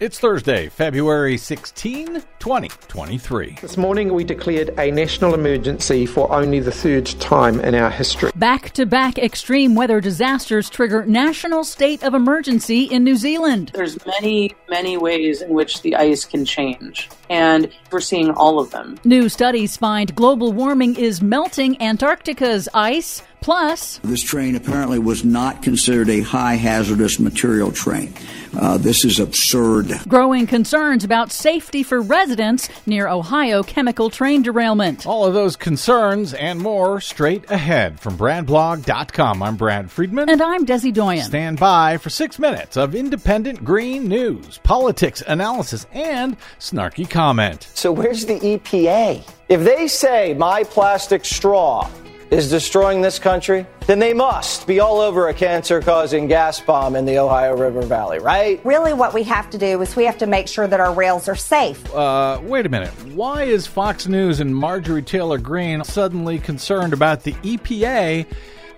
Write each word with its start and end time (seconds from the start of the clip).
It's 0.00 0.20
Thursday, 0.20 0.68
February 0.68 1.36
16, 1.36 2.22
2023. 2.38 3.58
This 3.60 3.76
morning 3.76 4.14
we 4.14 4.22
declared 4.22 4.72
a 4.78 4.92
national 4.92 5.34
emergency 5.34 6.06
for 6.06 6.32
only 6.32 6.60
the 6.60 6.70
third 6.70 7.06
time 7.06 7.58
in 7.58 7.74
our 7.74 7.90
history. 7.90 8.30
Back 8.36 8.70
to 8.74 8.86
back 8.86 9.18
extreme 9.18 9.74
weather 9.74 10.00
disasters 10.00 10.70
trigger 10.70 11.04
national 11.04 11.64
state 11.64 12.04
of 12.04 12.14
emergency 12.14 12.84
in 12.84 13.02
New 13.02 13.16
Zealand. 13.16 13.72
There's 13.74 13.98
many, 14.06 14.54
many 14.68 14.96
ways 14.96 15.42
in 15.42 15.52
which 15.52 15.82
the 15.82 15.96
ice 15.96 16.24
can 16.24 16.44
change, 16.44 17.10
and 17.28 17.68
we're 17.90 17.98
seeing 17.98 18.30
all 18.30 18.60
of 18.60 18.70
them. 18.70 19.00
New 19.02 19.28
studies 19.28 19.76
find 19.76 20.14
global 20.14 20.52
warming 20.52 20.94
is 20.94 21.20
melting 21.20 21.82
Antarctica's 21.82 22.68
ice. 22.72 23.24
Plus, 23.40 23.98
this 24.04 24.22
train 24.22 24.54
apparently 24.54 25.00
was 25.00 25.24
not 25.24 25.60
considered 25.60 26.08
a 26.08 26.20
high 26.20 26.54
hazardous 26.54 27.18
material 27.18 27.72
train. 27.72 28.14
Uh, 28.56 28.78
this 28.78 29.04
is 29.04 29.18
absurd. 29.18 29.92
Growing 30.08 30.46
concerns 30.46 31.04
about 31.04 31.32
safety 31.32 31.82
for 31.82 32.00
residents 32.00 32.68
near 32.86 33.08
Ohio 33.08 33.62
chemical 33.62 34.10
train 34.10 34.42
derailment. 34.42 35.06
All 35.06 35.24
of 35.24 35.34
those 35.34 35.56
concerns 35.56 36.34
and 36.34 36.60
more 36.60 37.00
straight 37.00 37.50
ahead 37.50 38.00
from 38.00 38.16
BradBlog.com. 38.16 39.42
I'm 39.42 39.56
Brad 39.56 39.90
Friedman. 39.90 40.28
And 40.28 40.42
I'm 40.42 40.66
Desi 40.66 40.92
Doyen. 40.92 41.24
Stand 41.24 41.58
by 41.58 41.98
for 41.98 42.10
six 42.10 42.38
minutes 42.38 42.76
of 42.76 42.94
independent 42.94 43.64
green 43.64 44.08
news, 44.08 44.58
politics, 44.58 45.22
analysis, 45.26 45.86
and 45.92 46.36
snarky 46.58 47.08
comment. 47.08 47.68
So, 47.74 47.92
where's 47.92 48.26
the 48.26 48.38
EPA? 48.38 49.22
If 49.48 49.64
they 49.64 49.88
say 49.88 50.34
my 50.34 50.64
plastic 50.64 51.24
straw 51.24 51.88
is 52.30 52.50
destroying 52.50 53.00
this 53.00 53.18
country, 53.18 53.66
then 53.86 53.98
they 53.98 54.12
must 54.12 54.66
be 54.66 54.80
all 54.80 55.00
over 55.00 55.28
a 55.28 55.34
cancer 55.34 55.80
causing 55.80 56.26
gas 56.28 56.60
bomb 56.60 56.94
in 56.94 57.04
the 57.04 57.18
Ohio 57.18 57.56
River 57.56 57.82
Valley, 57.82 58.18
right? 58.18 58.60
Really, 58.64 58.92
what 58.92 59.14
we 59.14 59.22
have 59.24 59.48
to 59.50 59.58
do 59.58 59.80
is 59.80 59.96
we 59.96 60.04
have 60.04 60.18
to 60.18 60.26
make 60.26 60.48
sure 60.48 60.66
that 60.66 60.80
our 60.80 60.92
rails 60.92 61.28
are 61.28 61.36
safe. 61.36 61.92
Uh, 61.94 62.40
wait 62.42 62.66
a 62.66 62.68
minute. 62.68 62.90
Why 63.14 63.44
is 63.44 63.66
Fox 63.66 64.06
News 64.06 64.40
and 64.40 64.54
Marjorie 64.54 65.02
Taylor 65.02 65.38
Greene 65.38 65.82
suddenly 65.84 66.38
concerned 66.38 66.92
about 66.92 67.22
the 67.22 67.32
EPA 67.32 68.26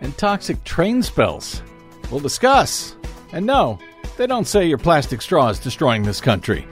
and 0.01 0.17
toxic 0.17 0.63
train 0.65 1.03
spills? 1.03 1.63
We'll 2.11 2.21
discuss. 2.21 2.97
And 3.33 3.47
no, 3.47 3.79
they 4.17 4.27
don't 4.27 4.47
say 4.47 4.67
your 4.67 4.79
plastic 4.79 5.23
straw 5.23 5.49
is 5.49 5.59
destroying 5.59 6.03
this 6.03 6.21
country. 6.21 6.67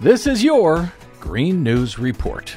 This 0.00 0.26
is 0.26 0.42
your 0.42 0.92
Green 1.20 1.62
News 1.62 1.98
Report. 1.98 2.56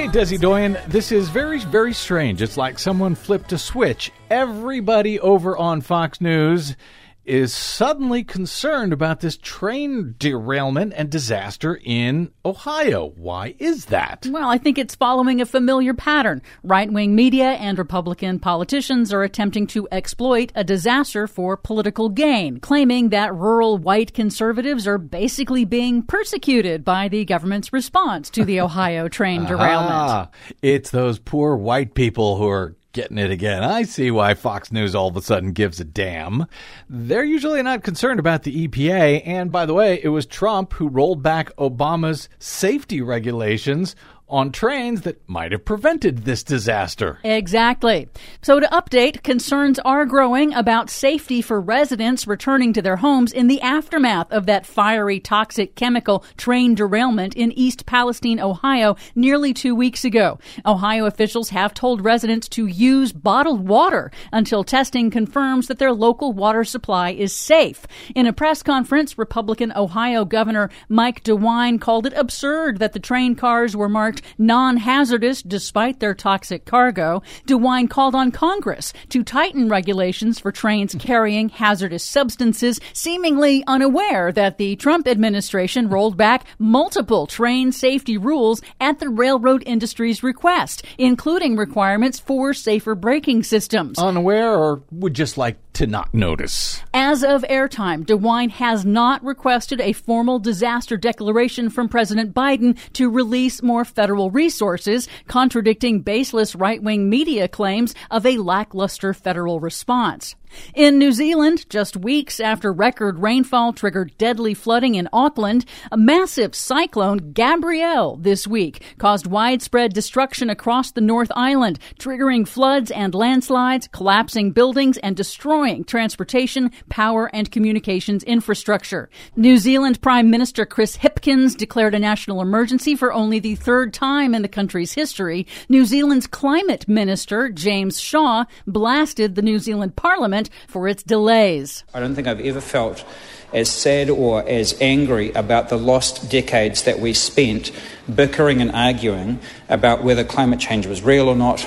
Okay, 0.00 0.18
Desi 0.18 0.40
Doyen, 0.40 0.78
this 0.88 1.12
is 1.12 1.28
very, 1.28 1.58
very 1.58 1.92
strange. 1.92 2.40
It's 2.40 2.56
like 2.56 2.78
someone 2.78 3.14
flipped 3.14 3.52
a 3.52 3.58
switch. 3.58 4.10
Everybody 4.30 5.20
over 5.20 5.58
on 5.58 5.82
Fox 5.82 6.22
News 6.22 6.74
is 7.24 7.52
suddenly 7.52 8.24
concerned 8.24 8.92
about 8.92 9.20
this 9.20 9.36
train 9.36 10.14
derailment 10.18 10.92
and 10.96 11.10
disaster 11.10 11.78
in 11.84 12.30
Ohio. 12.44 13.12
Why 13.16 13.54
is 13.58 13.86
that? 13.86 14.26
Well, 14.30 14.48
I 14.48 14.58
think 14.58 14.78
it's 14.78 14.94
following 14.94 15.40
a 15.40 15.46
familiar 15.46 15.94
pattern. 15.94 16.42
Right 16.62 16.90
wing 16.90 17.14
media 17.14 17.50
and 17.52 17.78
Republican 17.78 18.38
politicians 18.38 19.12
are 19.12 19.22
attempting 19.22 19.66
to 19.68 19.86
exploit 19.92 20.50
a 20.54 20.64
disaster 20.64 21.26
for 21.26 21.56
political 21.56 22.08
gain, 22.08 22.58
claiming 22.60 23.10
that 23.10 23.34
rural 23.34 23.78
white 23.78 24.14
conservatives 24.14 24.86
are 24.86 24.98
basically 24.98 25.64
being 25.64 26.02
persecuted 26.02 26.84
by 26.84 27.08
the 27.08 27.24
government's 27.24 27.72
response 27.72 28.30
to 28.30 28.44
the 28.44 28.60
Ohio 28.70 29.08
train 29.08 29.44
derailment. 29.44 29.90
Ah, 29.92 30.28
it's 30.62 30.90
those 30.90 31.18
poor 31.18 31.56
white 31.56 31.94
people 31.94 32.36
who 32.36 32.48
are 32.48 32.74
getting 32.92 33.18
it 33.18 33.30
again. 33.30 33.62
I 33.62 33.84
see 33.84 34.10
why 34.10 34.34
Fox 34.34 34.72
News 34.72 34.94
all 34.94 35.08
of 35.08 35.16
a 35.16 35.22
sudden 35.22 35.52
gives 35.52 35.80
a 35.80 35.84
damn. 35.84 36.46
They're 36.88 37.24
usually 37.24 37.62
not 37.62 37.82
concerned 37.82 38.20
about 38.20 38.42
the 38.42 38.66
EPA. 38.66 39.22
And 39.24 39.52
by 39.52 39.66
the 39.66 39.74
way, 39.74 40.00
it 40.02 40.08
was 40.08 40.26
Trump 40.26 40.72
who 40.74 40.88
rolled 40.88 41.22
back 41.22 41.54
Obama's 41.56 42.28
safety 42.38 43.00
regulations 43.00 43.94
on 44.30 44.52
trains 44.52 45.02
that 45.02 45.20
might 45.28 45.52
have 45.52 45.64
prevented 45.64 46.24
this 46.24 46.42
disaster. 46.42 47.18
Exactly. 47.24 48.08
So, 48.42 48.60
to 48.60 48.66
update, 48.68 49.22
concerns 49.22 49.78
are 49.80 50.06
growing 50.06 50.54
about 50.54 50.88
safety 50.88 51.42
for 51.42 51.60
residents 51.60 52.26
returning 52.26 52.72
to 52.72 52.82
their 52.82 52.96
homes 52.96 53.32
in 53.32 53.48
the 53.48 53.60
aftermath 53.60 54.30
of 54.30 54.46
that 54.46 54.66
fiery, 54.66 55.20
toxic 55.20 55.74
chemical 55.74 56.24
train 56.36 56.74
derailment 56.74 57.34
in 57.34 57.52
East 57.52 57.86
Palestine, 57.86 58.40
Ohio, 58.40 58.96
nearly 59.14 59.52
two 59.52 59.74
weeks 59.74 60.04
ago. 60.04 60.38
Ohio 60.64 61.06
officials 61.06 61.50
have 61.50 61.74
told 61.74 62.04
residents 62.04 62.48
to 62.48 62.66
use 62.66 63.12
bottled 63.12 63.68
water 63.68 64.10
until 64.32 64.64
testing 64.64 65.10
confirms 65.10 65.66
that 65.66 65.78
their 65.78 65.92
local 65.92 66.32
water 66.32 66.64
supply 66.64 67.10
is 67.10 67.34
safe. 67.34 67.86
In 68.14 68.26
a 68.26 68.32
press 68.32 68.62
conference, 68.62 69.18
Republican 69.18 69.72
Ohio 69.74 70.24
Governor 70.24 70.70
Mike 70.88 71.24
DeWine 71.24 71.80
called 71.80 72.06
it 72.06 72.12
absurd 72.14 72.78
that 72.78 72.92
the 72.92 73.00
train 73.00 73.34
cars 73.34 73.76
were 73.76 73.88
marked 73.88 74.19
non 74.38 74.76
hazardous 74.76 75.42
despite 75.42 76.00
their 76.00 76.14
toxic 76.14 76.64
cargo. 76.64 77.22
DeWine 77.46 77.88
called 77.88 78.14
on 78.14 78.30
Congress 78.30 78.92
to 79.10 79.22
tighten 79.22 79.68
regulations 79.68 80.38
for 80.38 80.52
trains 80.52 80.94
carrying 80.98 81.48
hazardous 81.48 82.04
substances, 82.04 82.80
seemingly 82.92 83.62
unaware 83.66 84.32
that 84.32 84.58
the 84.58 84.76
Trump 84.76 85.06
administration 85.06 85.88
rolled 85.88 86.16
back 86.16 86.44
multiple 86.58 87.26
train 87.26 87.72
safety 87.72 88.16
rules 88.16 88.60
at 88.80 88.98
the 88.98 89.08
railroad 89.08 89.62
industry's 89.66 90.22
request, 90.22 90.84
including 90.98 91.56
requirements 91.56 92.18
for 92.18 92.52
safer 92.52 92.94
braking 92.94 93.42
systems. 93.42 93.98
Unaware 93.98 94.54
or 94.54 94.82
would 94.90 95.14
just 95.14 95.38
like 95.38 95.56
to 95.72 95.86
not 95.86 96.12
notice. 96.12 96.82
As 96.92 97.22
of 97.22 97.42
airtime, 97.42 98.04
DeWine 98.04 98.50
has 98.50 98.84
not 98.84 99.22
requested 99.24 99.80
a 99.80 99.92
formal 99.92 100.38
disaster 100.38 100.96
declaration 100.96 101.70
from 101.70 101.88
President 101.88 102.34
Biden 102.34 102.76
to 102.94 103.08
release 103.08 103.62
more 103.62 103.84
federal 103.84 104.09
resources, 104.30 105.08
contradicting 105.28 106.00
baseless 106.00 106.54
right 106.54 106.82
wing 106.82 107.08
media 107.08 107.46
claims 107.46 107.94
of 108.10 108.26
a 108.26 108.38
lackluster 108.38 109.14
federal 109.14 109.60
response. 109.60 110.34
In 110.74 110.98
New 110.98 111.12
Zealand, 111.12 111.68
just 111.68 111.96
weeks 111.96 112.40
after 112.40 112.72
record 112.72 113.18
rainfall 113.18 113.72
triggered 113.72 114.16
deadly 114.18 114.54
flooding 114.54 114.94
in 114.94 115.08
Auckland, 115.12 115.64
a 115.90 115.96
massive 115.96 116.54
cyclone, 116.54 117.32
Gabrielle, 117.32 118.16
this 118.16 118.46
week 118.46 118.82
caused 118.98 119.26
widespread 119.26 119.92
destruction 119.92 120.50
across 120.50 120.92
the 120.92 121.00
North 121.00 121.30
Island, 121.34 121.78
triggering 121.98 122.46
floods 122.46 122.90
and 122.90 123.14
landslides, 123.14 123.88
collapsing 123.88 124.52
buildings, 124.52 124.98
and 124.98 125.16
destroying 125.16 125.84
transportation, 125.84 126.70
power, 126.88 127.30
and 127.34 127.50
communications 127.50 128.22
infrastructure. 128.24 129.10
New 129.36 129.56
Zealand 129.56 130.00
Prime 130.00 130.30
Minister 130.30 130.64
Chris 130.66 130.96
Hipkins 130.96 131.56
declared 131.56 131.94
a 131.94 131.98
national 131.98 132.40
emergency 132.40 132.94
for 132.96 133.12
only 133.12 133.38
the 133.38 133.54
third 133.56 133.92
time 133.92 134.34
in 134.34 134.42
the 134.42 134.48
country's 134.48 134.92
history. 134.92 135.46
New 135.68 135.84
Zealand's 135.84 136.26
climate 136.26 136.88
minister, 136.88 137.48
James 137.48 138.00
Shaw, 138.00 138.44
blasted 138.66 139.34
the 139.34 139.42
New 139.42 139.58
Zealand 139.58 139.96
Parliament 139.96 140.39
for 140.68 140.88
its 140.88 141.02
delays. 141.02 141.84
I 141.92 142.00
don't 142.00 142.14
think 142.14 142.26
I've 142.26 142.40
ever 142.40 142.60
felt 142.60 143.04
as 143.52 143.68
sad 143.68 144.08
or 144.08 144.48
as 144.48 144.80
angry 144.80 145.32
about 145.32 145.68
the 145.68 145.76
lost 145.76 146.30
decades 146.30 146.84
that 146.84 147.00
we 147.00 147.12
spent 147.12 147.72
bickering 148.14 148.60
and 148.60 148.70
arguing 148.70 149.40
about 149.68 150.04
whether 150.04 150.24
climate 150.24 150.60
change 150.60 150.86
was 150.86 151.02
real 151.02 151.28
or 151.28 151.36
not, 151.36 151.60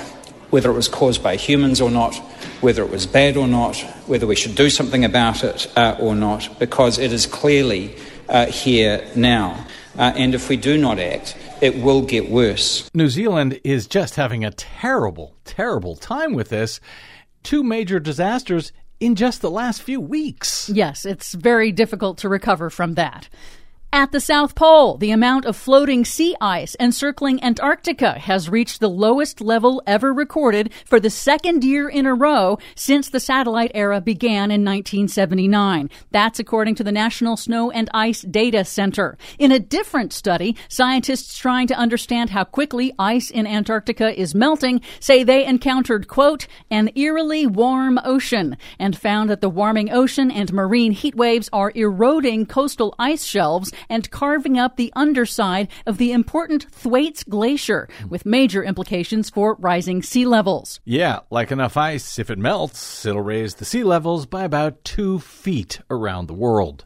whether 0.50 0.70
it 0.70 0.74
was 0.74 0.88
caused 0.88 1.22
by 1.22 1.36
humans 1.36 1.80
or 1.80 1.90
not, 1.90 2.14
whether 2.60 2.82
it 2.82 2.90
was 2.90 3.06
bad 3.06 3.36
or 3.36 3.46
not, 3.46 3.76
whether 4.06 4.26
we 4.26 4.36
should 4.36 4.54
do 4.54 4.70
something 4.70 5.04
about 5.04 5.44
it 5.44 5.70
uh, 5.76 5.96
or 6.00 6.14
not, 6.14 6.58
because 6.58 6.98
it 6.98 7.12
is 7.12 7.26
clearly 7.26 7.94
uh, 8.28 8.46
here 8.46 9.06
now. 9.14 9.66
Uh, 9.96 10.12
and 10.16 10.34
if 10.34 10.48
we 10.48 10.56
do 10.56 10.76
not 10.76 10.98
act, 10.98 11.36
it 11.60 11.76
will 11.76 12.02
get 12.02 12.28
worse. 12.30 12.90
New 12.94 13.08
Zealand 13.08 13.60
is 13.62 13.86
just 13.86 14.16
having 14.16 14.44
a 14.44 14.50
terrible, 14.50 15.34
terrible 15.44 15.94
time 15.96 16.34
with 16.34 16.48
this 16.48 16.80
two 17.44 17.62
major 17.62 18.00
disasters 18.00 18.72
in 18.98 19.14
just 19.14 19.40
the 19.40 19.50
last 19.50 19.82
few 19.82 20.00
weeks. 20.00 20.68
Yes, 20.68 21.04
it's 21.04 21.34
very 21.34 21.70
difficult 21.70 22.18
to 22.18 22.28
recover 22.28 22.70
from 22.70 22.94
that. 22.94 23.28
At 23.94 24.10
the 24.10 24.18
South 24.18 24.56
Pole, 24.56 24.96
the 24.98 25.12
amount 25.12 25.44
of 25.44 25.54
floating 25.56 26.04
sea 26.04 26.34
ice 26.40 26.74
encircling 26.80 27.40
Antarctica 27.44 28.18
has 28.18 28.48
reached 28.48 28.80
the 28.80 28.90
lowest 28.90 29.40
level 29.40 29.80
ever 29.86 30.12
recorded 30.12 30.72
for 30.84 30.98
the 30.98 31.10
second 31.10 31.62
year 31.62 31.88
in 31.88 32.04
a 32.04 32.12
row 32.12 32.58
since 32.74 33.08
the 33.08 33.20
satellite 33.20 33.70
era 33.72 34.00
began 34.00 34.50
in 34.50 34.64
1979. 34.64 35.90
That's 36.10 36.40
according 36.40 36.74
to 36.74 36.82
the 36.82 36.90
National 36.90 37.36
Snow 37.36 37.70
and 37.70 37.88
Ice 37.94 38.22
Data 38.22 38.64
Center. 38.64 39.16
In 39.38 39.52
a 39.52 39.60
different 39.60 40.12
study, 40.12 40.56
scientists 40.68 41.38
trying 41.38 41.68
to 41.68 41.78
understand 41.78 42.30
how 42.30 42.42
quickly 42.42 42.92
ice 42.98 43.30
in 43.30 43.46
Antarctica 43.46 44.20
is 44.20 44.34
melting 44.34 44.80
say 44.98 45.22
they 45.22 45.46
encountered, 45.46 46.08
quote, 46.08 46.48
an 46.68 46.90
eerily 46.96 47.46
warm 47.46 48.00
ocean 48.04 48.56
and 48.76 48.98
found 48.98 49.30
that 49.30 49.40
the 49.40 49.48
warming 49.48 49.92
ocean 49.92 50.32
and 50.32 50.52
marine 50.52 50.90
heat 50.90 51.14
waves 51.14 51.48
are 51.52 51.70
eroding 51.76 52.44
coastal 52.44 52.92
ice 52.98 53.24
shelves 53.24 53.72
and 53.88 54.10
carving 54.10 54.58
up 54.58 54.76
the 54.76 54.92
underside 54.96 55.68
of 55.86 55.98
the 55.98 56.12
important 56.12 56.64
Thwaites 56.70 57.24
Glacier, 57.24 57.88
with 58.08 58.26
major 58.26 58.62
implications 58.62 59.30
for 59.30 59.54
rising 59.54 60.02
sea 60.02 60.26
levels. 60.26 60.80
Yeah, 60.84 61.20
like 61.30 61.50
enough 61.50 61.76
ice, 61.76 62.18
if 62.18 62.30
it 62.30 62.38
melts, 62.38 63.04
it'll 63.06 63.20
raise 63.20 63.56
the 63.56 63.64
sea 63.64 63.84
levels 63.84 64.26
by 64.26 64.44
about 64.44 64.84
two 64.84 65.18
feet 65.18 65.80
around 65.90 66.26
the 66.26 66.34
world. 66.34 66.84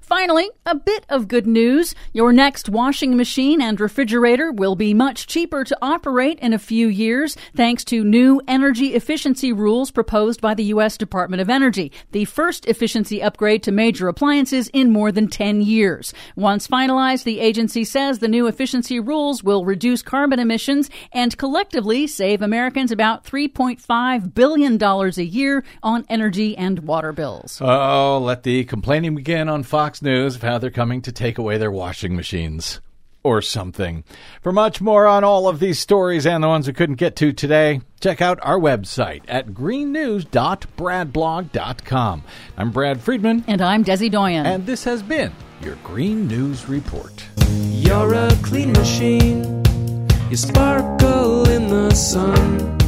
Finally, 0.00 0.48
a 0.66 0.74
bit 0.74 1.06
of 1.08 1.28
good 1.28 1.46
news. 1.46 1.94
Your 2.12 2.32
next 2.32 2.68
washing 2.68 3.16
machine 3.16 3.60
and 3.60 3.80
refrigerator 3.80 4.52
will 4.52 4.76
be 4.76 4.94
much 4.94 5.26
cheaper 5.26 5.64
to 5.64 5.78
operate 5.82 6.38
in 6.40 6.52
a 6.52 6.58
few 6.58 6.88
years 6.88 7.36
thanks 7.56 7.84
to 7.84 8.04
new 8.04 8.40
energy 8.46 8.94
efficiency 8.94 9.52
rules 9.52 9.90
proposed 9.90 10.40
by 10.40 10.54
the 10.54 10.64
U.S. 10.64 10.96
Department 10.96 11.40
of 11.40 11.50
Energy, 11.50 11.92
the 12.12 12.24
first 12.24 12.66
efficiency 12.66 13.22
upgrade 13.22 13.62
to 13.62 13.72
major 13.72 14.08
appliances 14.08 14.68
in 14.72 14.90
more 14.90 15.12
than 15.12 15.28
10 15.28 15.62
years. 15.62 16.12
Once 16.36 16.66
finalized, 16.66 17.24
the 17.24 17.40
agency 17.40 17.84
says 17.84 18.18
the 18.18 18.28
new 18.28 18.46
efficiency 18.46 19.00
rules 19.00 19.42
will 19.42 19.64
reduce 19.64 20.02
carbon 20.02 20.38
emissions 20.38 20.90
and 21.12 21.36
collectively 21.38 22.06
save 22.06 22.42
Americans 22.42 22.92
about 22.92 23.24
$3.5 23.24 24.34
billion 24.34 24.82
a 24.82 25.22
year 25.22 25.64
on 25.82 26.04
energy 26.08 26.56
and 26.56 26.80
water 26.80 27.12
bills. 27.12 27.60
Oh, 27.60 28.18
let 28.18 28.42
the 28.42 28.64
complaining 28.64 29.14
begin 29.14 29.48
on 29.48 29.62
Fox 29.70 30.02
News 30.02 30.34
of 30.34 30.42
how 30.42 30.58
they're 30.58 30.68
coming 30.68 31.00
to 31.02 31.12
take 31.12 31.38
away 31.38 31.56
their 31.56 31.70
washing 31.70 32.16
machines. 32.16 32.80
Or 33.22 33.40
something. 33.40 34.02
For 34.42 34.50
much 34.50 34.80
more 34.80 35.06
on 35.06 35.22
all 35.22 35.46
of 35.46 35.60
these 35.60 35.78
stories 35.78 36.26
and 36.26 36.42
the 36.42 36.48
ones 36.48 36.66
we 36.66 36.72
couldn't 36.72 36.96
get 36.96 37.14
to 37.16 37.32
today, 37.32 37.80
check 38.00 38.20
out 38.20 38.40
our 38.42 38.58
website 38.58 39.22
at 39.28 39.50
greennews.bradblog.com. 39.50 42.24
I'm 42.56 42.70
Brad 42.72 43.00
Friedman. 43.00 43.44
And 43.46 43.62
I'm 43.62 43.84
Desi 43.84 44.10
Doyen. 44.10 44.44
And 44.44 44.66
this 44.66 44.82
has 44.82 45.04
been 45.04 45.30
your 45.62 45.76
Green 45.84 46.26
News 46.26 46.68
Report. 46.68 47.24
You're 47.68 48.14
a 48.14 48.36
clean 48.42 48.72
machine. 48.72 49.62
You 50.30 50.36
sparkle 50.36 51.48
in 51.48 51.68
the 51.68 51.94
sun. 51.94 52.79